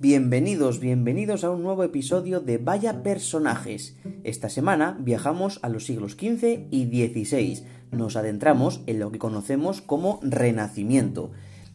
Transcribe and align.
Bienvenidos, 0.00 0.78
bienvenidos 0.78 1.42
a 1.42 1.50
un 1.50 1.64
nuevo 1.64 1.82
episodio 1.82 2.38
de 2.38 2.58
Vaya 2.58 3.02
Personajes. 3.02 3.96
Esta 4.22 4.48
semana 4.48 4.96
viajamos 5.00 5.58
a 5.62 5.68
los 5.68 5.86
siglos 5.86 6.12
XV 6.12 6.68
y 6.70 6.86
XVI. 6.86 7.64
Nos 7.90 8.14
adentramos 8.14 8.80
en 8.86 9.00
lo 9.00 9.10
que 9.10 9.18
conocemos 9.18 9.82
como 9.82 10.20
Renacimiento. 10.22 11.32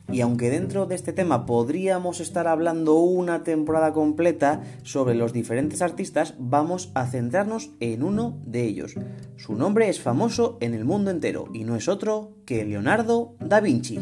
Y 0.10 0.22
aunque 0.22 0.50
dentro 0.50 0.86
de 0.86 0.96
este 0.96 1.12
tema 1.12 1.46
podríamos 1.46 2.22
estar 2.22 2.48
hablando 2.48 2.96
una 2.96 3.44
temporada 3.44 3.92
completa 3.92 4.62
sobre 4.84 5.16
los 5.16 5.34
diferentes 5.34 5.82
artistas, 5.82 6.36
vamos 6.40 6.92
a 6.94 7.08
centrarnos 7.08 7.72
en 7.82 8.04
uno 8.04 8.40
de 8.46 8.64
ellos. 8.64 8.96
Su 9.36 9.56
nombre 9.56 9.90
es 9.90 10.00
famoso 10.00 10.58
en 10.62 10.74
el 10.74 10.86
mundo 10.86 11.12
entero 11.12 11.50
y 11.54 11.66
no 11.66 11.76
es 11.76 11.90
otro 11.90 12.32
que 12.46 12.64
Leonardo 12.64 13.36
da 13.42 13.60
Vinci. 13.60 14.00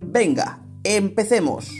Venga, 0.00 0.62
empecemos. 0.84 1.72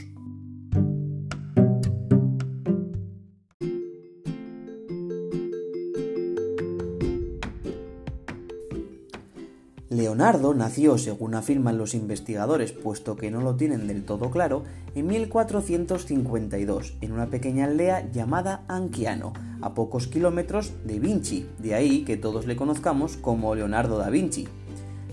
Leonardo 10.24 10.54
nació, 10.54 10.96
según 10.96 11.34
afirman 11.34 11.76
los 11.76 11.92
investigadores, 11.92 12.72
puesto 12.72 13.14
que 13.14 13.30
no 13.30 13.42
lo 13.42 13.56
tienen 13.56 13.86
del 13.86 14.06
todo 14.06 14.30
claro, 14.30 14.62
en 14.94 15.06
1452, 15.06 16.94
en 17.02 17.12
una 17.12 17.26
pequeña 17.26 17.66
aldea 17.66 18.10
llamada 18.10 18.64
Anchiano, 18.66 19.34
a 19.60 19.74
pocos 19.74 20.06
kilómetros 20.06 20.72
de 20.86 20.98
Vinci, 20.98 21.46
de 21.58 21.74
ahí 21.74 22.04
que 22.04 22.16
todos 22.16 22.46
le 22.46 22.56
conozcamos 22.56 23.18
como 23.18 23.54
Leonardo 23.54 23.98
da 23.98 24.08
Vinci, 24.08 24.48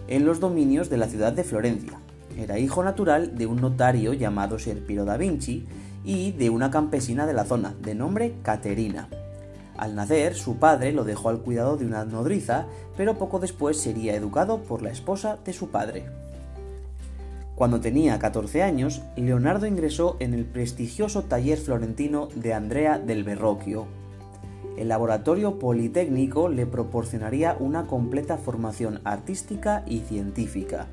en 0.07 0.23
los 0.23 0.39
dominios 0.39 0.89
de 0.89 0.95
la 0.95 1.09
ciudad 1.09 1.33
de 1.33 1.43
Florencia. 1.43 1.99
Era 2.37 2.57
hijo 2.57 2.81
natural 2.81 3.35
de 3.35 3.47
un 3.47 3.59
notario 3.59 4.13
llamado 4.13 4.59
Serpiro 4.59 5.03
da 5.03 5.17
Vinci 5.17 5.65
y 6.05 6.31
de 6.31 6.49
una 6.49 6.71
campesina 6.71 7.25
de 7.25 7.33
la 7.33 7.43
zona, 7.43 7.75
de 7.81 7.95
nombre 7.95 8.35
Caterina. 8.43 9.09
Al 9.81 9.95
nacer, 9.95 10.35
su 10.35 10.57
padre 10.57 10.91
lo 10.91 11.03
dejó 11.03 11.29
al 11.29 11.39
cuidado 11.39 11.75
de 11.75 11.87
una 11.87 12.05
nodriza, 12.05 12.67
pero 12.95 13.17
poco 13.17 13.39
después 13.39 13.77
sería 13.77 14.15
educado 14.15 14.61
por 14.61 14.83
la 14.83 14.91
esposa 14.91 15.39
de 15.43 15.53
su 15.53 15.71
padre. 15.71 16.05
Cuando 17.55 17.81
tenía 17.81 18.19
14 18.19 18.61
años, 18.61 19.01
Leonardo 19.15 19.65
ingresó 19.65 20.17
en 20.19 20.35
el 20.35 20.45
prestigioso 20.45 21.23
taller 21.23 21.57
florentino 21.57 22.27
de 22.35 22.53
Andrea 22.53 22.99
del 22.99 23.23
Verrocchio. 23.23 23.87
El 24.77 24.89
laboratorio 24.89 25.57
politécnico 25.57 26.47
le 26.47 26.67
proporcionaría 26.67 27.57
una 27.59 27.87
completa 27.87 28.37
formación 28.37 29.01
artística 29.03 29.83
y 29.87 30.01
científica. 30.01 30.89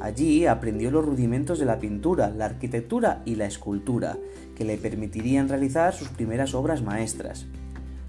Allí 0.00 0.46
aprendió 0.46 0.90
los 0.90 1.04
rudimentos 1.04 1.58
de 1.58 1.66
la 1.66 1.78
pintura, 1.78 2.30
la 2.30 2.46
arquitectura 2.46 3.20
y 3.26 3.34
la 3.34 3.44
escultura, 3.44 4.16
que 4.56 4.64
le 4.64 4.78
permitirían 4.78 5.50
realizar 5.50 5.92
sus 5.92 6.08
primeras 6.08 6.54
obras 6.54 6.80
maestras. 6.80 7.46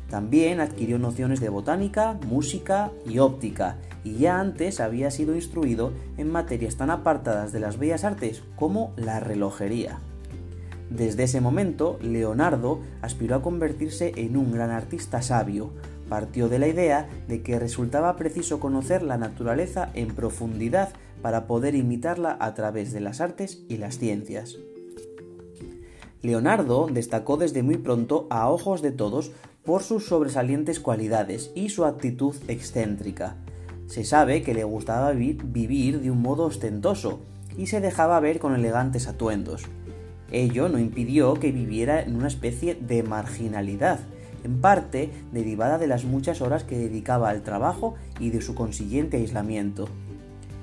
También 0.10 0.60
adquirió 0.60 1.00
nociones 1.00 1.40
de 1.40 1.50
botánica, 1.50 2.20
música 2.28 2.92
y 3.06 3.20
óptica, 3.20 3.78
y 4.04 4.18
ya 4.18 4.40
antes 4.40 4.80
había 4.80 5.10
sido 5.10 5.36
instruido 5.36 5.92
en 6.18 6.32
materias 6.32 6.76
tan 6.76 6.92
apartadas 6.92 7.52
de 7.52 7.60
las 7.60 7.80
bellas 7.80 8.04
artes 8.04 8.44
como 8.56 8.94
la 8.98 9.20
relojería. 9.20 10.00
Desde 10.90 11.24
ese 11.24 11.42
momento, 11.42 11.98
Leonardo 12.02 12.82
aspiró 13.02 13.36
a 13.36 13.42
convertirse 13.42 14.14
en 14.16 14.38
un 14.38 14.52
gran 14.52 14.70
artista 14.70 15.22
sabio. 15.22 15.72
Partió 16.08 16.48
de 16.50 16.60
la 16.60 16.68
idea 16.68 17.10
de 17.28 17.42
que 17.42 17.58
resultaba 17.58 18.16
preciso 18.16 18.60
conocer 18.60 19.02
la 19.02 19.18
naturaleza 19.18 19.90
en 19.96 20.14
profundidad 20.14 20.90
para 21.24 21.48
poder 21.48 21.74
imitarla 21.74 22.38
a 22.40 22.54
través 22.54 22.94
de 22.94 23.00
las 23.00 23.20
artes 23.20 23.64
y 23.68 23.78
las 23.78 23.98
ciencias. 23.98 24.58
Leonardo 26.22 26.88
destacó 26.92 27.38
desde 27.38 27.64
muy 27.64 27.78
pronto 27.78 28.28
a 28.30 28.50
ojos 28.50 28.84
de 28.84 28.92
todos 28.92 29.32
por 29.66 29.82
sus 29.82 30.06
sobresalientes 30.06 30.80
cualidades 30.80 31.52
y 31.56 31.70
su 31.70 31.86
actitud 31.86 32.36
excéntrica. 32.48 33.36
Se 33.88 34.04
sabe 34.04 34.44
que 34.44 34.54
le 34.54 34.64
gustaba 34.64 35.12
vivir, 35.12 36.02
de 36.02 36.12
un 36.12 36.22
modo 36.22 36.44
ostentoso 36.44 37.22
y 37.58 37.68
se 37.68 37.82
dejaba 37.82 38.20
ver 38.20 38.40
con 38.40 38.54
elegantes 38.54 39.08
atuendos. 39.08 39.64
Ello 40.32 40.70
no 40.70 40.80
impidió 40.80 41.36
que 41.36 41.52
viviera 41.52 42.02
en 42.02 42.16
una 42.16 42.28
especie 42.28 42.76
de 42.76 43.04
marginalidad, 43.04 44.00
en 44.44 44.62
parte 44.62 45.10
derivada 45.32 45.78
de 45.78 45.88
las 45.88 46.06
muchas 46.06 46.42
horas 46.42 46.64
que 46.64 46.78
dedicaba 46.78 47.30
al 47.30 47.42
trabajo 47.42 47.96
y 48.20 48.30
de 48.30 48.42
su 48.42 48.54
consiguiente 48.54 49.18
aislamiento. 49.18 49.88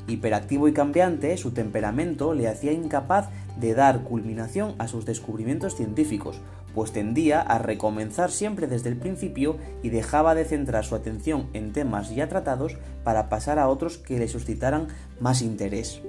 Hiperactivo 0.09 0.69
y 0.69 0.73
cambiante, 0.73 1.37
su 1.37 1.53
temperamento 1.53 2.35
le 2.35 2.49
hacía 2.49 2.73
incapaz 2.73 3.31
de 3.59 3.75
dar 3.75 4.03
culminación 4.03 4.75
a 4.79 4.89
sus 4.89 5.07
descubrimientos 5.07 5.77
científicos, 5.77 6.41
pues 6.75 6.93
tendía 6.93 7.41
a 7.41 7.59
recomenzar 7.59 8.31
siempre 8.31 8.67
desde 8.67 8.89
el 8.89 8.97
principio 8.97 9.57
y 9.83 9.91
dejaba 9.91 10.35
de 10.35 10.45
centrar 10.45 10.85
su 10.85 10.95
atención 10.95 11.49
en 11.53 11.73
temas 11.73 12.15
ya 12.15 12.29
tratados 12.29 12.77
para 13.05 13.29
pasar 13.29 13.59
a 13.59 13.69
otros 13.69 13.99
que 13.99 14.19
le 14.19 14.29
suscitaran 14.29 14.89
más 15.21 15.43
interés. 15.43 16.03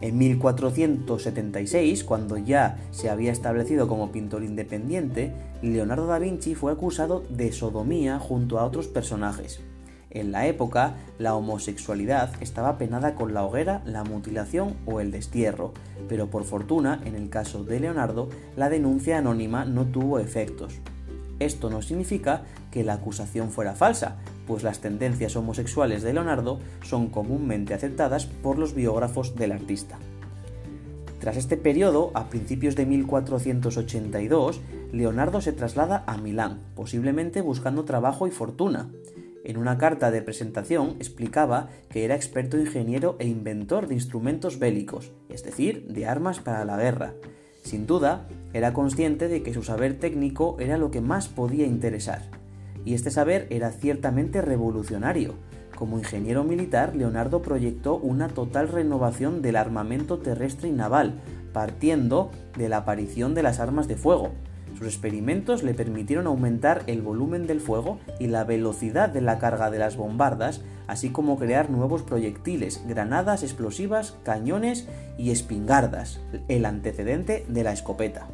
En 0.00 0.16
1476, 0.16 2.04
cuando 2.04 2.38
ya 2.38 2.78
se 2.90 3.10
había 3.10 3.32
establecido 3.32 3.86
como 3.86 4.10
pintor 4.10 4.44
independiente, 4.44 5.32
Leonardo 5.60 6.06
da 6.06 6.18
Vinci 6.18 6.54
fue 6.54 6.72
acusado 6.72 7.22
de 7.28 7.52
sodomía 7.52 8.18
junto 8.18 8.58
a 8.58 8.64
otros 8.64 8.88
personajes. 8.88 9.60
En 10.10 10.32
la 10.32 10.48
época, 10.48 10.96
la 11.18 11.36
homosexualidad 11.36 12.32
estaba 12.40 12.78
penada 12.78 13.14
con 13.14 13.32
la 13.32 13.44
hoguera, 13.44 13.80
la 13.84 14.02
mutilación 14.02 14.76
o 14.84 15.00
el 15.00 15.12
destierro, 15.12 15.72
pero 16.08 16.28
por 16.28 16.42
fortuna, 16.42 17.00
en 17.04 17.14
el 17.14 17.30
caso 17.30 17.62
de 17.62 17.78
Leonardo, 17.78 18.28
la 18.56 18.68
denuncia 18.68 19.18
anónima 19.18 19.64
no 19.64 19.86
tuvo 19.86 20.18
efectos. 20.18 20.80
Esto 21.38 21.70
no 21.70 21.80
significa 21.80 22.42
que 22.72 22.82
la 22.82 22.94
acusación 22.94 23.50
fuera 23.50 23.74
falsa, 23.74 24.16
pues 24.46 24.64
las 24.64 24.80
tendencias 24.80 25.36
homosexuales 25.36 26.02
de 26.02 26.12
Leonardo 26.12 26.58
son 26.82 27.08
comúnmente 27.08 27.72
aceptadas 27.72 28.26
por 28.26 28.58
los 28.58 28.74
biógrafos 28.74 29.36
del 29.36 29.52
artista. 29.52 29.98
Tras 31.20 31.36
este 31.36 31.56
periodo, 31.56 32.10
a 32.14 32.30
principios 32.30 32.76
de 32.76 32.86
1482, 32.86 34.60
Leonardo 34.90 35.40
se 35.40 35.52
traslada 35.52 36.02
a 36.06 36.16
Milán, 36.16 36.60
posiblemente 36.74 37.42
buscando 37.42 37.84
trabajo 37.84 38.26
y 38.26 38.30
fortuna. 38.30 38.88
En 39.42 39.56
una 39.56 39.78
carta 39.78 40.10
de 40.10 40.20
presentación 40.20 40.96
explicaba 40.98 41.70
que 41.88 42.04
era 42.04 42.14
experto 42.14 42.58
ingeniero 42.58 43.16
e 43.18 43.26
inventor 43.26 43.86
de 43.86 43.94
instrumentos 43.94 44.58
bélicos, 44.58 45.12
es 45.30 45.42
decir, 45.42 45.86
de 45.88 46.06
armas 46.06 46.40
para 46.40 46.64
la 46.64 46.76
guerra. 46.76 47.14
Sin 47.62 47.86
duda, 47.86 48.28
era 48.52 48.72
consciente 48.72 49.28
de 49.28 49.42
que 49.42 49.54
su 49.54 49.62
saber 49.62 49.98
técnico 49.98 50.56
era 50.60 50.76
lo 50.76 50.90
que 50.90 51.00
más 51.00 51.28
podía 51.28 51.66
interesar. 51.66 52.22
Y 52.84 52.94
este 52.94 53.10
saber 53.10 53.46
era 53.50 53.70
ciertamente 53.70 54.42
revolucionario. 54.42 55.34
Como 55.74 55.98
ingeniero 55.98 56.44
militar, 56.44 56.94
Leonardo 56.94 57.40
proyectó 57.40 57.96
una 57.96 58.28
total 58.28 58.68
renovación 58.68 59.40
del 59.40 59.56
armamento 59.56 60.18
terrestre 60.18 60.68
y 60.68 60.72
naval, 60.72 61.20
partiendo 61.54 62.30
de 62.58 62.68
la 62.68 62.78
aparición 62.78 63.34
de 63.34 63.42
las 63.42 63.60
armas 63.60 63.88
de 63.88 63.96
fuego, 63.96 64.32
sus 64.80 64.88
experimentos 64.88 65.62
le 65.62 65.74
permitieron 65.74 66.26
aumentar 66.26 66.84
el 66.86 67.02
volumen 67.02 67.46
del 67.46 67.60
fuego 67.60 67.98
y 68.18 68.28
la 68.28 68.44
velocidad 68.44 69.10
de 69.10 69.20
la 69.20 69.38
carga 69.38 69.70
de 69.70 69.78
las 69.78 69.98
bombardas, 69.98 70.62
así 70.86 71.10
como 71.10 71.38
crear 71.38 71.68
nuevos 71.68 72.02
proyectiles, 72.02 72.82
granadas 72.88 73.42
explosivas, 73.42 74.16
cañones 74.22 74.88
y 75.18 75.32
espingardas, 75.32 76.20
el 76.48 76.64
antecedente 76.64 77.44
de 77.46 77.62
la 77.62 77.74
escopeta. 77.74 78.28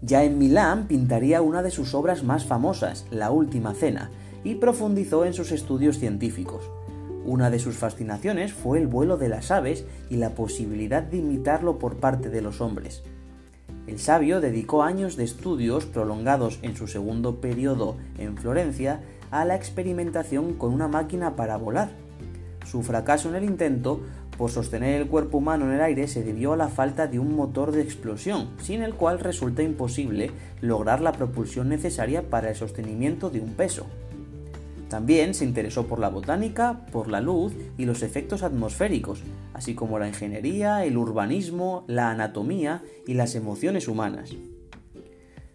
Ya 0.00 0.24
en 0.24 0.38
Milán 0.38 0.86
pintaría 0.86 1.42
una 1.42 1.62
de 1.62 1.70
sus 1.70 1.92
obras 1.92 2.22
más 2.22 2.46
famosas, 2.46 3.04
La 3.10 3.30
Última 3.30 3.74
Cena, 3.74 4.10
y 4.42 4.54
profundizó 4.54 5.26
en 5.26 5.34
sus 5.34 5.52
estudios 5.52 5.98
científicos. 5.98 6.70
Una 7.26 7.50
de 7.50 7.58
sus 7.58 7.76
fascinaciones 7.76 8.54
fue 8.54 8.78
el 8.78 8.86
vuelo 8.86 9.18
de 9.18 9.28
las 9.28 9.50
aves 9.50 9.84
y 10.08 10.16
la 10.16 10.30
posibilidad 10.30 11.02
de 11.02 11.18
imitarlo 11.18 11.78
por 11.78 11.96
parte 11.96 12.30
de 12.30 12.40
los 12.40 12.62
hombres. 12.62 13.02
El 13.88 13.98
sabio 13.98 14.42
dedicó 14.42 14.82
años 14.82 15.16
de 15.16 15.24
estudios 15.24 15.86
prolongados 15.86 16.58
en 16.60 16.76
su 16.76 16.86
segundo 16.88 17.36
periodo 17.36 17.96
en 18.18 18.36
Florencia 18.36 19.00
a 19.30 19.46
la 19.46 19.56
experimentación 19.56 20.52
con 20.52 20.74
una 20.74 20.88
máquina 20.88 21.36
para 21.36 21.56
volar. 21.56 21.92
Su 22.66 22.82
fracaso 22.82 23.30
en 23.30 23.36
el 23.36 23.44
intento 23.44 24.02
por 24.36 24.50
sostener 24.50 25.00
el 25.00 25.08
cuerpo 25.08 25.38
humano 25.38 25.64
en 25.64 25.72
el 25.72 25.80
aire 25.80 26.06
se 26.06 26.22
debió 26.22 26.52
a 26.52 26.58
la 26.58 26.68
falta 26.68 27.06
de 27.06 27.18
un 27.18 27.34
motor 27.34 27.72
de 27.72 27.80
explosión, 27.80 28.50
sin 28.60 28.82
el 28.82 28.92
cual 28.94 29.20
resulta 29.20 29.62
imposible 29.62 30.32
lograr 30.60 31.00
la 31.00 31.12
propulsión 31.12 31.70
necesaria 31.70 32.28
para 32.28 32.50
el 32.50 32.56
sostenimiento 32.56 33.30
de 33.30 33.40
un 33.40 33.54
peso. 33.54 33.86
También 34.88 35.34
se 35.34 35.44
interesó 35.44 35.86
por 35.86 35.98
la 35.98 36.08
botánica, 36.08 36.86
por 36.90 37.08
la 37.08 37.20
luz 37.20 37.52
y 37.76 37.84
los 37.84 38.02
efectos 38.02 38.42
atmosféricos, 38.42 39.22
así 39.52 39.74
como 39.74 39.98
la 39.98 40.08
ingeniería, 40.08 40.84
el 40.84 40.96
urbanismo, 40.96 41.84
la 41.86 42.10
anatomía 42.10 42.82
y 43.06 43.14
las 43.14 43.34
emociones 43.34 43.86
humanas. 43.86 44.34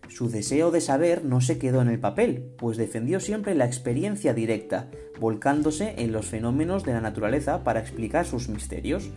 Su 0.08 0.30
deseo 0.30 0.70
de 0.70 0.80
saber 0.80 1.26
no 1.26 1.42
se 1.42 1.58
quedó 1.58 1.82
en 1.82 1.88
el 1.88 2.00
papel, 2.00 2.52
pues 2.58 2.78
defendió 2.78 3.20
siempre 3.20 3.56
la 3.56 3.66
experiencia 3.66 4.36
directa, 4.36 4.92
volcándose 5.20 5.96
en 5.98 6.12
los 6.12 6.28
fenómenos 6.28 6.84
de 6.84 6.94
la 6.94 7.02
naturaleza 7.02 7.64
para 7.64 7.80
explicar 7.80 8.28
sus 8.28 8.48
misterios. 8.48 9.10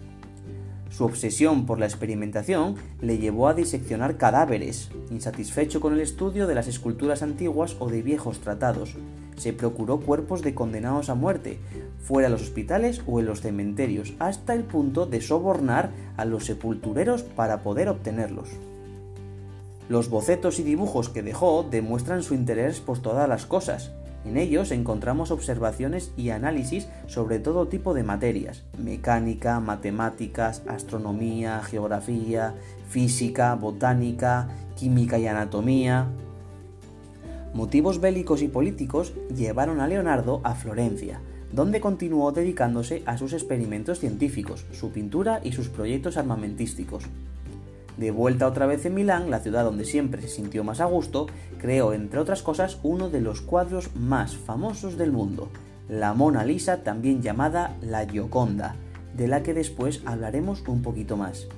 Su 0.89 1.05
obsesión 1.05 1.67
por 1.67 1.79
la 1.79 1.85
experimentación 1.85 2.77
le 3.03 3.19
llevó 3.19 3.49
a 3.49 3.55
diseccionar 3.55 4.17
cadáveres, 4.17 4.91
insatisfecho 5.11 5.83
con 5.83 5.93
el 5.93 6.01
estudio 6.01 6.47
de 6.47 6.55
las 6.55 6.69
esculturas 6.69 7.23
antiguas 7.23 7.77
o 7.79 7.91
de 7.91 8.01
viejos 8.01 8.41
tratados. 8.41 8.95
Se 9.37 9.53
procuró 9.53 10.00
cuerpos 10.00 10.43
de 10.43 10.55
condenados 10.55 11.09
a 11.09 11.15
muerte, 11.15 11.59
fuera 12.03 12.29
de 12.29 12.33
los 12.33 12.43
hospitales 12.43 13.03
o 13.06 13.21
en 13.21 13.27
los 13.27 13.41
cementerios, 13.41 14.15
hasta 14.19 14.55
el 14.55 14.65
punto 14.65 15.06
de 15.06 15.21
sobornar 15.21 15.91
a 16.17 16.25
los 16.25 16.47
sepultureros 16.47 17.23
para 17.23 17.62
poder 17.62 17.88
obtenerlos. 17.88 18.49
Los 19.88 20.11
bocetos 20.11 20.59
y 20.59 20.62
dibujos 20.62 21.09
que 21.09 21.23
dejó 21.23 21.65
demuestran 21.71 22.23
su 22.23 22.35
interés 22.35 22.81
por 22.81 22.99
todas 22.99 23.29
las 23.29 23.47
cosas, 23.47 23.93
en 24.27 24.37
ellos 24.37 24.73
encontramos 24.73 25.31
observaciones 25.31 26.11
y 26.17 26.31
análisis 26.31 26.89
sobre 27.06 27.39
todo 27.39 27.69
tipo 27.69 27.94
de 27.94 28.03
materias, 28.03 28.65
mecánica, 28.77 29.61
matemáticas, 29.61 30.62
astronomía, 30.67 31.62
geografía, 31.62 32.55
física, 32.89 33.55
botánica, 33.55 34.49
química 34.75 35.19
y 35.19 35.29
anatomía. 35.29 36.09
Motivos 37.56 38.03
bélicos 38.03 38.43
y 38.43 38.49
políticos 38.49 39.14
llevaron 39.35 39.81
a 39.81 39.88
Leonardo 39.88 40.43
a 40.44 40.55
Florencia, 40.55 41.23
donde 41.50 41.81
continuó 41.81 42.31
dedicándose 42.31 43.03
a 43.06 43.17
sus 43.17 43.32
experimentos 43.32 43.99
científicos, 43.99 44.67
su 44.73 44.91
pintura 44.91 45.41
y 45.43 45.53
sus 45.53 45.70
proyectos 45.70 46.19
armamentísticos. 46.19 47.05
De 47.97 48.11
vuelta 48.11 48.47
otra 48.47 48.67
vez 48.67 48.85
en 48.85 48.93
Milán, 48.93 49.31
la 49.31 49.41
ciudad 49.41 49.64
donde 49.64 49.87
siempre 49.87 50.20
se 50.20 50.29
sintió 50.29 50.64
más 50.64 50.82
a 50.82 50.85
gusto, 50.85 51.29
creó, 51.58 51.94
entre 51.94 52.20
otras 52.20 52.43
cosas, 52.43 52.79
uno 52.82 53.08
de 53.08 53.23
los 53.23 53.41
cuadros 53.41 53.88
más 53.97 54.37
famosos 54.37 54.99
del 54.99 55.12
mundo, 55.12 55.49
la 55.88 56.12
Mona 56.12 56.44
Lisa, 56.44 56.82
también 56.82 57.23
llamada 57.23 57.75
la 57.81 58.06
Gioconda, 58.06 58.76
de 59.17 59.29
la 59.29 59.43
que 59.43 59.55
después 59.55 60.03
hablaremos 60.05 60.62
un 60.69 60.82
poquito 60.82 61.17
más. 61.17 61.49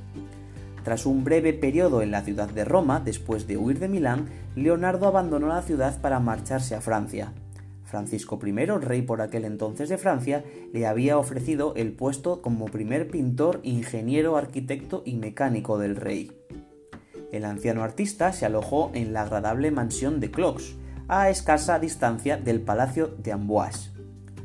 Tras 0.89 1.05
un 1.05 1.23
breve 1.23 1.53
periodo 1.53 2.01
en 2.01 2.11
la 2.11 2.23
ciudad 2.23 2.49
de 2.49 2.65
Roma, 2.65 3.03
después 3.05 3.47
de 3.47 3.59
huir 3.59 3.79
de 3.79 3.89
Milán, 3.89 4.31
Leonardo 4.57 5.07
abandonó 5.07 5.49
la 5.49 5.61
ciudad 5.61 6.01
para 6.01 6.19
marcharse 6.19 6.75
a 6.75 6.81
Francia. 6.81 7.35
Francisco 7.85 8.41
I, 8.43 8.53
rey 8.65 9.03
por 9.03 9.21
aquel 9.21 9.45
entonces 9.45 9.91
de 9.91 9.99
Francia, 9.99 10.45
le 10.73 10.87
había 10.87 11.19
ofrecido 11.19 11.75
el 11.77 11.93
puesto 11.93 12.41
como 12.41 12.65
primer 12.65 13.11
pintor, 13.11 13.61
ingeniero, 13.65 14.39
arquitecto 14.39 15.03
y 15.05 15.17
mecánico 15.17 15.77
del 15.77 15.95
rey. 15.95 16.33
El 17.33 17.45
anciano 17.45 17.83
artista 17.83 18.33
se 18.33 18.47
alojó 18.47 18.91
en 18.95 19.13
la 19.13 19.25
agradable 19.25 19.71
mansión 19.71 20.21
de 20.21 20.31
Clox, 20.31 20.75
a 21.07 21.29
escasa 21.29 21.79
distancia 21.79 22.39
del 22.39 22.63
palacio 22.63 23.09
de 23.09 23.33
Amboise. 23.33 23.91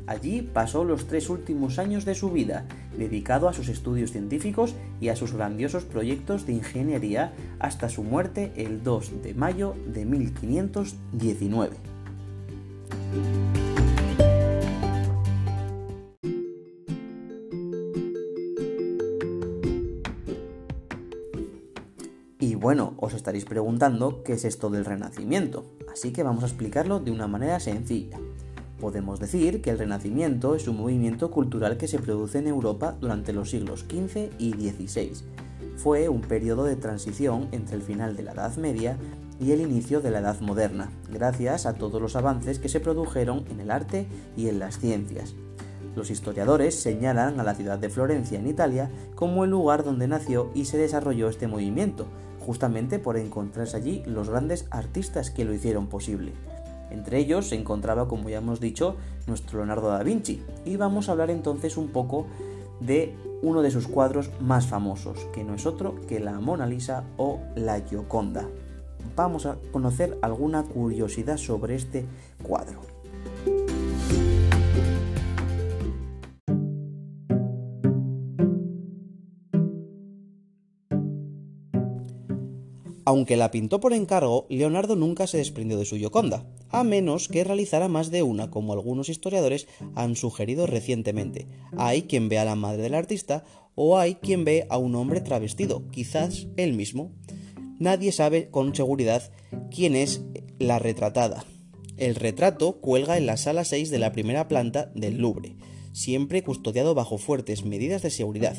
Allí 0.06 0.42
pasó 0.42 0.84
los 0.84 1.06
tres 1.06 1.30
últimos 1.30 1.78
años 1.78 2.04
de 2.04 2.14
su 2.14 2.30
vida, 2.30 2.66
dedicado 2.96 3.48
a 3.48 3.54
sus 3.54 3.68
estudios 3.68 4.12
científicos 4.12 4.74
y 5.00 5.08
a 5.08 5.16
sus 5.16 5.32
grandiosos 5.32 5.84
proyectos 5.84 6.46
de 6.46 6.52
ingeniería 6.52 7.32
hasta 7.58 7.88
su 7.88 8.02
muerte 8.02 8.52
el 8.56 8.82
2 8.82 9.22
de 9.22 9.34
mayo 9.34 9.74
de 9.86 10.04
1519. 10.04 11.76
Y 22.40 22.56
bueno, 22.56 22.92
os 22.98 23.14
estaréis 23.14 23.46
preguntando 23.46 24.22
qué 24.22 24.34
es 24.34 24.44
esto 24.44 24.68
del 24.68 24.84
Renacimiento, 24.84 25.64
así 25.90 26.12
que 26.12 26.22
vamos 26.22 26.44
a 26.44 26.46
explicarlo 26.46 27.00
de 27.00 27.10
una 27.10 27.26
manera 27.26 27.58
sencilla. 27.58 28.18
Podemos 28.80 29.20
decir 29.20 29.62
que 29.62 29.70
el 29.70 29.78
Renacimiento 29.78 30.54
es 30.54 30.66
un 30.68 30.76
movimiento 30.76 31.30
cultural 31.30 31.76
que 31.76 31.88
se 31.88 31.98
produce 31.98 32.38
en 32.38 32.48
Europa 32.48 32.96
durante 33.00 33.32
los 33.32 33.50
siglos 33.50 33.86
XV 33.88 34.30
y 34.38 34.52
XVI. 34.52 35.12
Fue 35.76 36.08
un 36.08 36.20
periodo 36.20 36.64
de 36.64 36.76
transición 36.76 37.48
entre 37.52 37.76
el 37.76 37.82
final 37.82 38.16
de 38.16 38.24
la 38.24 38.32
Edad 38.32 38.56
Media 38.56 38.96
y 39.40 39.52
el 39.52 39.60
inicio 39.60 40.00
de 40.00 40.10
la 40.10 40.20
Edad 40.20 40.40
Moderna, 40.40 40.90
gracias 41.12 41.66
a 41.66 41.74
todos 41.74 42.00
los 42.00 42.16
avances 42.16 42.58
que 42.58 42.68
se 42.68 42.80
produjeron 42.80 43.44
en 43.50 43.60
el 43.60 43.70
arte 43.70 44.06
y 44.36 44.48
en 44.48 44.58
las 44.58 44.78
ciencias. 44.78 45.34
Los 45.96 46.10
historiadores 46.10 46.74
señalan 46.74 47.38
a 47.38 47.44
la 47.44 47.54
ciudad 47.54 47.78
de 47.78 47.88
Florencia 47.88 48.38
en 48.38 48.48
Italia 48.48 48.90
como 49.14 49.44
el 49.44 49.50
lugar 49.50 49.84
donde 49.84 50.08
nació 50.08 50.50
y 50.54 50.64
se 50.64 50.78
desarrolló 50.78 51.28
este 51.28 51.46
movimiento, 51.46 52.06
justamente 52.40 52.98
por 52.98 53.16
encontrarse 53.16 53.76
allí 53.76 54.02
los 54.06 54.28
grandes 54.28 54.66
artistas 54.70 55.30
que 55.30 55.44
lo 55.44 55.54
hicieron 55.54 55.86
posible. 55.86 56.32
Entre 56.90 57.18
ellos 57.18 57.48
se 57.48 57.56
encontraba, 57.56 58.08
como 58.08 58.28
ya 58.28 58.38
hemos 58.38 58.60
dicho, 58.60 58.96
nuestro 59.26 59.58
Leonardo 59.58 59.88
da 59.88 60.02
Vinci, 60.02 60.42
y 60.64 60.76
vamos 60.76 61.08
a 61.08 61.12
hablar 61.12 61.30
entonces 61.30 61.76
un 61.76 61.88
poco 61.88 62.26
de 62.80 63.14
uno 63.42 63.62
de 63.62 63.70
sus 63.70 63.86
cuadros 63.86 64.30
más 64.40 64.66
famosos, 64.66 65.18
que 65.32 65.44
no 65.44 65.54
es 65.54 65.66
otro 65.66 65.94
que 66.06 66.20
la 66.20 66.40
Mona 66.40 66.66
Lisa 66.66 67.04
o 67.16 67.40
la 67.56 67.80
Gioconda 67.80 68.48
vamos 69.16 69.46
a 69.46 69.56
conocer 69.72 70.18
alguna 70.22 70.62
curiosidad 70.64 71.36
sobre 71.36 71.74
este 71.74 72.06
cuadro. 72.42 72.93
Aunque 83.04 83.36
la 83.36 83.50
pintó 83.50 83.80
por 83.80 83.92
encargo, 83.92 84.46
Leonardo 84.48 84.96
nunca 84.96 85.26
se 85.26 85.38
desprendió 85.38 85.78
de 85.78 85.84
su 85.84 85.96
Gioconda, 85.96 86.46
a 86.70 86.84
menos 86.84 87.28
que 87.28 87.44
realizara 87.44 87.88
más 87.88 88.10
de 88.10 88.22
una, 88.22 88.50
como 88.50 88.72
algunos 88.72 89.08
historiadores 89.08 89.66
han 89.94 90.16
sugerido 90.16 90.66
recientemente. 90.66 91.46
Hay 91.76 92.02
quien 92.02 92.28
ve 92.28 92.38
a 92.38 92.44
la 92.44 92.56
madre 92.56 92.82
del 92.82 92.94
artista 92.94 93.44
o 93.74 93.98
hay 93.98 94.14
quien 94.14 94.44
ve 94.44 94.66
a 94.70 94.78
un 94.78 94.94
hombre 94.94 95.20
travestido, 95.20 95.88
quizás 95.90 96.46
él 96.56 96.72
mismo 96.72 97.12
nadie 97.78 98.12
sabe 98.12 98.48
con 98.50 98.74
seguridad 98.74 99.30
quién 99.70 99.94
es 99.94 100.22
la 100.58 100.78
retratada. 100.78 101.44
El 101.96 102.14
retrato 102.16 102.80
cuelga 102.80 103.16
en 103.18 103.26
la 103.26 103.36
sala 103.36 103.64
6 103.64 103.90
de 103.90 103.98
la 103.98 104.12
primera 104.12 104.48
planta 104.48 104.90
del 104.94 105.18
Louvre, 105.18 105.56
siempre 105.92 106.42
custodiado 106.42 106.94
bajo 106.94 107.18
fuertes 107.18 107.64
medidas 107.64 108.02
de 108.02 108.10
seguridad. 108.10 108.56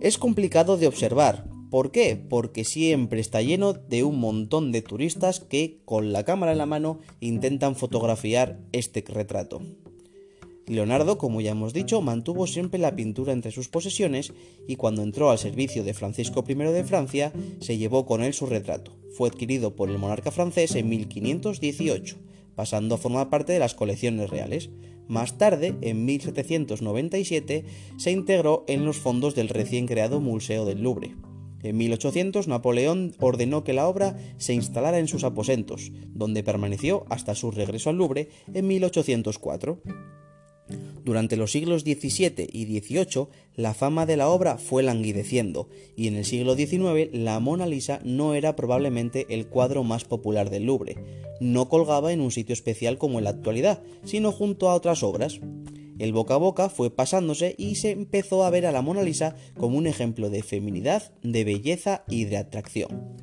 Es 0.00 0.16
complicado 0.16 0.78
de 0.78 0.86
observar. 0.86 1.46
¿Por 1.70 1.92
qué? 1.92 2.16
Porque 2.16 2.64
siempre 2.64 3.20
está 3.20 3.42
lleno 3.42 3.72
de 3.72 4.02
un 4.02 4.18
montón 4.18 4.72
de 4.72 4.82
turistas 4.82 5.38
que, 5.38 5.78
con 5.84 6.12
la 6.12 6.24
cámara 6.24 6.50
en 6.50 6.58
la 6.58 6.66
mano, 6.66 6.98
intentan 7.20 7.76
fotografiar 7.76 8.58
este 8.72 9.04
retrato. 9.06 9.62
Leonardo, 10.66 11.16
como 11.16 11.40
ya 11.40 11.52
hemos 11.52 11.72
dicho, 11.72 12.00
mantuvo 12.00 12.48
siempre 12.48 12.80
la 12.80 12.96
pintura 12.96 13.32
entre 13.32 13.52
sus 13.52 13.68
posesiones 13.68 14.32
y 14.66 14.76
cuando 14.76 15.02
entró 15.02 15.30
al 15.30 15.38
servicio 15.38 15.84
de 15.84 15.94
Francisco 15.94 16.44
I 16.46 16.54
de 16.54 16.84
Francia, 16.84 17.32
se 17.60 17.78
llevó 17.78 18.04
con 18.04 18.22
él 18.24 18.34
su 18.34 18.46
retrato. 18.46 18.92
Fue 19.12 19.28
adquirido 19.28 19.76
por 19.76 19.90
el 19.90 19.98
monarca 19.98 20.32
francés 20.32 20.74
en 20.74 20.88
1518, 20.88 22.16
pasando 22.56 22.96
a 22.96 22.98
formar 22.98 23.30
parte 23.30 23.52
de 23.52 23.60
las 23.60 23.74
colecciones 23.74 24.28
reales. 24.28 24.70
Más 25.06 25.38
tarde, 25.38 25.74
en 25.82 26.04
1797, 26.04 27.64
se 27.96 28.10
integró 28.10 28.64
en 28.66 28.84
los 28.84 28.96
fondos 28.96 29.36
del 29.36 29.48
recién 29.48 29.86
creado 29.86 30.20
Museo 30.20 30.64
del 30.64 30.82
Louvre. 30.82 31.14
En 31.62 31.76
1800 31.76 32.48
Napoleón 32.48 33.14
ordenó 33.18 33.64
que 33.64 33.72
la 33.72 33.86
obra 33.86 34.16
se 34.38 34.54
instalara 34.54 34.98
en 34.98 35.08
sus 35.08 35.24
aposentos, 35.24 35.92
donde 36.08 36.42
permaneció 36.42 37.04
hasta 37.08 37.34
su 37.34 37.50
regreso 37.50 37.90
al 37.90 37.96
Louvre 37.96 38.28
en 38.52 38.66
1804. 38.66 39.80
Durante 41.04 41.36
los 41.36 41.52
siglos 41.52 41.82
XVII 41.82 42.48
y 42.52 42.78
XVIII, 42.78 43.26
la 43.56 43.74
fama 43.74 44.06
de 44.06 44.16
la 44.16 44.28
obra 44.28 44.58
fue 44.58 44.82
languideciendo, 44.82 45.68
y 45.96 46.06
en 46.06 46.16
el 46.16 46.24
siglo 46.24 46.54
XIX 46.54 47.10
la 47.12 47.40
Mona 47.40 47.66
Lisa 47.66 48.00
no 48.04 48.34
era 48.34 48.54
probablemente 48.54 49.26
el 49.30 49.46
cuadro 49.46 49.82
más 49.82 50.04
popular 50.04 50.50
del 50.50 50.66
Louvre. 50.66 50.96
No 51.40 51.68
colgaba 51.68 52.12
en 52.12 52.20
un 52.20 52.30
sitio 52.30 52.52
especial 52.52 52.98
como 52.98 53.18
en 53.18 53.24
la 53.24 53.30
actualidad, 53.30 53.82
sino 54.04 54.30
junto 54.30 54.70
a 54.70 54.74
otras 54.74 55.02
obras. 55.02 55.40
El 56.00 56.12
boca 56.12 56.34
a 56.34 56.38
boca 56.38 56.68
fue 56.68 56.90
pasándose 56.90 57.54
y 57.56 57.76
se 57.76 57.92
empezó 57.92 58.44
a 58.44 58.50
ver 58.50 58.66
a 58.66 58.72
la 58.72 58.82
Mona 58.82 59.02
Lisa 59.02 59.36
como 59.56 59.78
un 59.78 59.86
ejemplo 59.86 60.30
de 60.30 60.42
feminidad, 60.42 61.12
de 61.22 61.44
belleza 61.44 62.04
y 62.08 62.24
de 62.24 62.38
atracción 62.38 63.20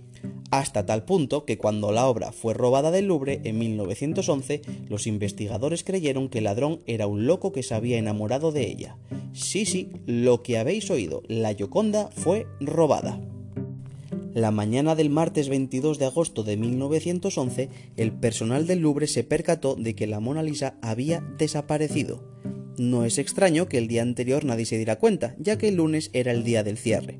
hasta 0.51 0.85
tal 0.85 1.03
punto 1.03 1.45
que 1.45 1.57
cuando 1.57 1.91
la 1.91 2.07
obra 2.07 2.31
fue 2.31 2.53
robada 2.53 2.91
del 2.91 3.07
Louvre 3.07 3.41
en 3.43 3.59
1911, 3.59 4.61
los 4.87 5.07
investigadores 5.07 5.83
creyeron 5.83 6.29
que 6.29 6.37
el 6.37 6.45
ladrón 6.45 6.79
era 6.85 7.07
un 7.07 7.25
loco 7.25 7.51
que 7.51 7.63
se 7.63 7.75
había 7.75 7.97
enamorado 7.97 8.51
de 8.51 8.67
ella. 8.67 8.97
Sí, 9.33 9.65
sí, 9.65 9.91
lo 10.05 10.43
que 10.43 10.57
habéis 10.57 10.89
oído, 10.89 11.21
la 11.27 11.53
Gioconda 11.53 12.09
fue 12.11 12.47
robada. 12.59 13.19
La 14.33 14.51
mañana 14.51 14.95
del 14.95 15.09
martes 15.09 15.49
22 15.49 15.97
de 15.97 16.05
agosto 16.05 16.43
de 16.43 16.57
1911, 16.57 17.69
el 17.97 18.11
personal 18.13 18.67
del 18.67 18.79
Louvre 18.79 19.07
se 19.07 19.23
percató 19.23 19.75
de 19.75 19.95
que 19.95 20.07
la 20.07 20.19
Mona 20.19 20.43
Lisa 20.43 20.77
había 20.81 21.21
desaparecido. 21.37 22.23
No 22.77 23.05
es 23.05 23.17
extraño 23.17 23.67
que 23.67 23.79
el 23.79 23.87
día 23.87 24.03
anterior 24.03 24.45
nadie 24.45 24.65
se 24.65 24.77
diera 24.77 24.99
cuenta, 24.99 25.35
ya 25.39 25.57
que 25.57 25.69
el 25.69 25.75
lunes 25.75 26.11
era 26.13 26.31
el 26.31 26.43
día 26.43 26.63
del 26.63 26.77
cierre. 26.77 27.19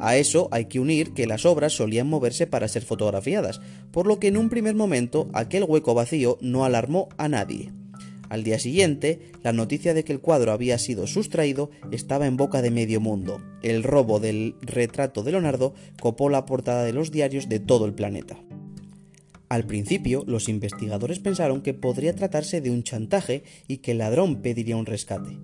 A 0.00 0.16
eso 0.16 0.48
hay 0.50 0.66
que 0.66 0.80
unir 0.80 1.14
que 1.14 1.26
las 1.26 1.46
obras 1.46 1.72
solían 1.72 2.08
moverse 2.08 2.46
para 2.46 2.68
ser 2.68 2.82
fotografiadas, 2.82 3.60
por 3.90 4.06
lo 4.06 4.18
que 4.18 4.28
en 4.28 4.36
un 4.36 4.50
primer 4.50 4.74
momento 4.74 5.30
aquel 5.32 5.64
hueco 5.64 5.94
vacío 5.94 6.38
no 6.40 6.64
alarmó 6.64 7.08
a 7.16 7.28
nadie. 7.28 7.72
Al 8.28 8.44
día 8.44 8.58
siguiente, 8.58 9.30
la 9.42 9.52
noticia 9.52 9.94
de 9.94 10.04
que 10.04 10.12
el 10.12 10.20
cuadro 10.20 10.52
había 10.52 10.78
sido 10.78 11.06
sustraído 11.06 11.70
estaba 11.90 12.26
en 12.26 12.36
boca 12.36 12.62
de 12.62 12.70
medio 12.70 13.00
mundo. 13.00 13.40
El 13.62 13.82
robo 13.82 14.20
del 14.20 14.56
retrato 14.60 15.22
de 15.22 15.32
Leonardo 15.32 15.74
copó 16.00 16.28
la 16.30 16.46
portada 16.46 16.82
de 16.84 16.92
los 16.92 17.10
diarios 17.10 17.48
de 17.48 17.60
todo 17.60 17.84
el 17.84 17.94
planeta. 17.94 18.38
Al 19.52 19.66
principio, 19.66 20.24
los 20.26 20.48
investigadores 20.48 21.18
pensaron 21.18 21.60
que 21.60 21.74
podría 21.74 22.14
tratarse 22.14 22.62
de 22.62 22.70
un 22.70 22.84
chantaje 22.84 23.44
y 23.68 23.76
que 23.82 23.90
el 23.90 23.98
ladrón 23.98 24.40
pediría 24.40 24.78
un 24.78 24.86
rescate. 24.86 25.40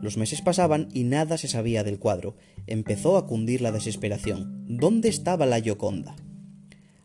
Los 0.00 0.16
meses 0.16 0.40
pasaban 0.40 0.88
y 0.94 1.04
nada 1.04 1.36
se 1.36 1.46
sabía 1.46 1.84
del 1.84 1.98
cuadro. 1.98 2.36
Empezó 2.66 3.18
a 3.18 3.26
cundir 3.26 3.60
la 3.60 3.70
desesperación. 3.70 4.64
¿Dónde 4.66 5.10
estaba 5.10 5.44
la 5.44 5.60
Gioconda? 5.60 6.16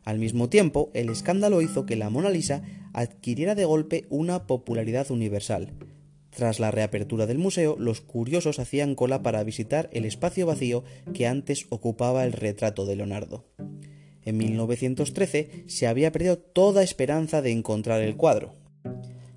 Al 0.06 0.18
mismo 0.18 0.48
tiempo, 0.48 0.92
el 0.94 1.10
escándalo 1.10 1.62
hizo 1.62 1.86
que 1.86 1.98
la 1.98 2.10
Mona 2.10 2.30
Lisa 2.30 2.64
adquiriera 2.94 3.54
de 3.54 3.66
golpe 3.66 4.06
una 4.08 4.48
popularidad 4.48 5.12
universal. 5.12 5.74
Tras 6.30 6.62
la 6.62 6.72
reapertura 6.72 7.26
del 7.26 7.38
museo, 7.38 7.76
los 7.78 8.00
curiosos 8.00 8.60
hacían 8.60 8.96
cola 8.96 9.22
para 9.24 9.44
visitar 9.44 9.90
el 9.92 10.06
espacio 10.06 10.46
vacío 10.46 10.86
que 11.14 11.28
antes 11.28 11.66
ocupaba 11.68 12.24
el 12.24 12.32
retrato 12.32 12.86
de 12.86 12.96
Leonardo. 12.96 13.44
En 14.26 14.38
1913 14.38 15.66
se 15.68 15.88
había 15.88 16.12
perdido 16.12 16.38
toda 16.38 16.84
esperanza 16.84 17.42
de 17.42 17.52
encontrar 17.52 18.02
el 18.02 18.18
cuadro. 18.18 18.56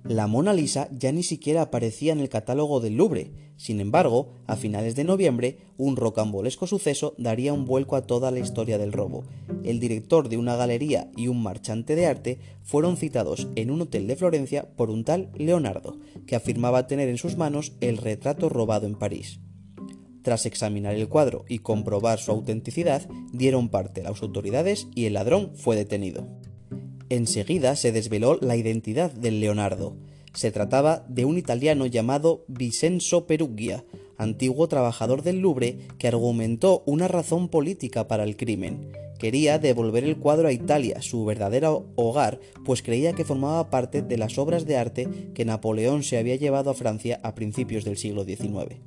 La 0.03 0.25
Mona 0.25 0.53
Lisa 0.53 0.89
ya 0.91 1.11
ni 1.11 1.21
siquiera 1.21 1.61
aparecía 1.61 2.13
en 2.13 2.19
el 2.19 2.29
catálogo 2.29 2.79
del 2.79 2.95
Louvre. 2.95 3.31
Sin 3.57 3.79
embargo, 3.79 4.33
a 4.47 4.55
finales 4.55 4.95
de 4.95 5.03
noviembre, 5.03 5.57
un 5.77 5.97
rocambolesco 5.97 6.65
suceso 6.65 7.13
daría 7.19 7.53
un 7.53 7.65
vuelco 7.65 7.95
a 7.95 8.07
toda 8.07 8.31
la 8.31 8.39
historia 8.39 8.79
del 8.79 8.93
robo. 8.93 9.25
El 9.63 9.79
director 9.79 10.27
de 10.27 10.37
una 10.37 10.55
galería 10.55 11.11
y 11.15 11.27
un 11.27 11.43
marchante 11.43 11.95
de 11.95 12.07
arte 12.07 12.39
fueron 12.63 12.97
citados 12.97 13.49
en 13.55 13.69
un 13.69 13.81
hotel 13.81 14.07
de 14.07 14.15
Florencia 14.15 14.67
por 14.75 14.89
un 14.89 15.03
tal 15.03 15.29
Leonardo, 15.35 15.99
que 16.25 16.35
afirmaba 16.35 16.87
tener 16.87 17.09
en 17.09 17.17
sus 17.17 17.37
manos 17.37 17.73
el 17.81 17.97
retrato 17.97 18.49
robado 18.49 18.87
en 18.87 18.95
París. 18.95 19.39
Tras 20.21 20.45
examinar 20.45 20.95
el 20.95 21.07
cuadro 21.07 21.45
y 21.47 21.59
comprobar 21.59 22.19
su 22.19 22.31
autenticidad, 22.31 23.07
dieron 23.31 23.69
parte 23.69 24.03
las 24.03 24.21
autoridades 24.21 24.87
y 24.93 25.05
el 25.05 25.13
ladrón 25.13 25.51
fue 25.55 25.75
detenido. 25.75 26.27
Enseguida 27.09 27.75
se 27.75 27.91
desveló 27.91 28.37
la 28.41 28.55
identidad 28.55 29.11
del 29.11 29.39
Leonardo. 29.39 29.95
Se 30.33 30.51
trataba 30.51 31.05
de 31.07 31.25
un 31.25 31.37
italiano 31.37 31.85
llamado 31.87 32.43
Vincenzo 32.47 33.25
Perugia, 33.25 33.83
antiguo 34.17 34.67
trabajador 34.67 35.23
del 35.23 35.39
Louvre, 35.39 35.79
que 35.97 36.07
argumentó 36.07 36.83
una 36.85 37.07
razón 37.07 37.49
política 37.49 38.07
para 38.07 38.25
el 38.25 38.37
crimen. 38.37 38.91
Quería 39.17 39.57
devolver 39.57 40.03
el 40.03 40.17
cuadro 40.17 40.47
a 40.47 40.53
Italia, 40.53 41.01
su 41.01 41.25
verdadero 41.25 41.87
hogar, 41.95 42.39
pues 42.63 42.81
creía 42.81 43.13
que 43.13 43.25
formaba 43.25 43.69
parte 43.69 44.01
de 44.01 44.17
las 44.17 44.37
obras 44.37 44.65
de 44.65 44.77
arte 44.77 45.09
que 45.33 45.45
Napoleón 45.45 46.03
se 46.03 46.17
había 46.17 46.35
llevado 46.35 46.69
a 46.69 46.75
Francia 46.75 47.19
a 47.23 47.33
principios 47.33 47.83
del 47.83 47.97
siglo 47.97 48.23
XIX. 48.23 48.77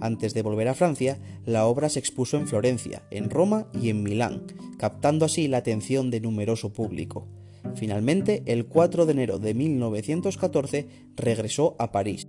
Antes 0.00 0.34
de 0.34 0.42
volver 0.42 0.68
a 0.68 0.74
Francia, 0.74 1.18
la 1.44 1.66
obra 1.66 1.88
se 1.88 1.98
expuso 1.98 2.36
en 2.36 2.46
Florencia, 2.46 3.02
en 3.10 3.30
Roma 3.30 3.68
y 3.80 3.90
en 3.90 4.02
Milán, 4.02 4.46
captando 4.78 5.24
así 5.24 5.48
la 5.48 5.58
atención 5.58 6.10
de 6.10 6.20
numeroso 6.20 6.72
público. 6.72 7.26
Finalmente, 7.74 8.42
el 8.46 8.66
4 8.66 9.06
de 9.06 9.12
enero 9.12 9.38
de 9.38 9.54
1914 9.54 10.86
regresó 11.16 11.76
a 11.78 11.92
París. 11.92 12.28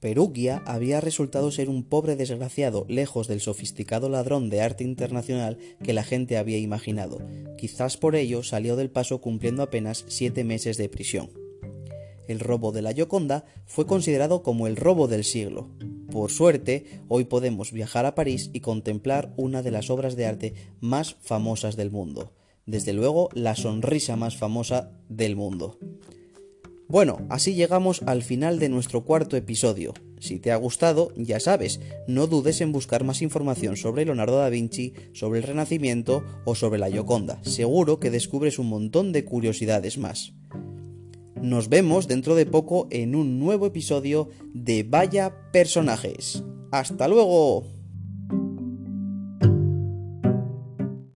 Perugia 0.00 0.62
había 0.64 1.00
resultado 1.02 1.50
ser 1.50 1.68
un 1.68 1.84
pobre 1.84 2.16
desgraciado 2.16 2.86
lejos 2.88 3.28
del 3.28 3.40
sofisticado 3.40 4.08
ladrón 4.08 4.48
de 4.48 4.62
arte 4.62 4.82
internacional 4.82 5.58
que 5.82 5.92
la 5.92 6.04
gente 6.04 6.38
había 6.38 6.56
imaginado. 6.56 7.20
Quizás 7.58 7.98
por 7.98 8.16
ello 8.16 8.42
salió 8.42 8.76
del 8.76 8.90
paso 8.90 9.20
cumpliendo 9.20 9.62
apenas 9.62 10.06
siete 10.08 10.42
meses 10.42 10.78
de 10.78 10.88
prisión. 10.88 11.30
El 12.28 12.40
robo 12.40 12.72
de 12.72 12.80
la 12.80 12.94
Gioconda 12.94 13.44
fue 13.66 13.86
considerado 13.86 14.42
como 14.42 14.66
el 14.66 14.76
robo 14.76 15.06
del 15.06 15.24
siglo. 15.24 15.68
Por 16.10 16.32
suerte, 16.32 17.02
hoy 17.08 17.24
podemos 17.24 17.70
viajar 17.70 18.04
a 18.04 18.16
París 18.16 18.50
y 18.52 18.60
contemplar 18.60 19.32
una 19.36 19.62
de 19.62 19.70
las 19.70 19.90
obras 19.90 20.16
de 20.16 20.26
arte 20.26 20.54
más 20.80 21.16
famosas 21.20 21.76
del 21.76 21.90
mundo. 21.90 22.32
Desde 22.66 22.92
luego, 22.92 23.28
la 23.32 23.54
sonrisa 23.54 24.16
más 24.16 24.36
famosa 24.36 24.90
del 25.08 25.36
mundo. 25.36 25.78
Bueno, 26.88 27.24
así 27.28 27.54
llegamos 27.54 28.02
al 28.06 28.24
final 28.24 28.58
de 28.58 28.68
nuestro 28.68 29.04
cuarto 29.04 29.36
episodio. 29.36 29.94
Si 30.18 30.40
te 30.40 30.50
ha 30.50 30.56
gustado, 30.56 31.12
ya 31.16 31.38
sabes, 31.38 31.80
no 32.08 32.26
dudes 32.26 32.60
en 32.60 32.72
buscar 32.72 33.04
más 33.04 33.22
información 33.22 33.76
sobre 33.76 34.04
Leonardo 34.04 34.38
da 34.38 34.48
Vinci, 34.48 34.94
sobre 35.12 35.38
el 35.38 35.46
Renacimiento 35.46 36.24
o 36.44 36.56
sobre 36.56 36.80
la 36.80 36.90
Gioconda. 36.90 37.38
Seguro 37.44 38.00
que 38.00 38.10
descubres 38.10 38.58
un 38.58 38.66
montón 38.66 39.12
de 39.12 39.24
curiosidades 39.24 39.98
más. 39.98 40.32
Nos 41.42 41.70
vemos 41.70 42.06
dentro 42.06 42.34
de 42.34 42.44
poco 42.44 42.86
en 42.90 43.14
un 43.14 43.38
nuevo 43.38 43.64
episodio 43.64 44.28
de 44.52 44.82
Vaya 44.82 45.50
Personajes. 45.52 46.44
¡Hasta 46.70 47.08
luego! 47.08 47.79